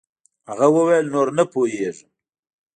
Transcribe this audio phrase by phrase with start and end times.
[0.49, 2.09] هغه وويل نور نه پوهېږم.